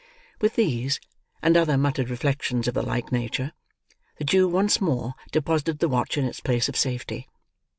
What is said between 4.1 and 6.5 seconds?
the Jew once more deposited the watch in its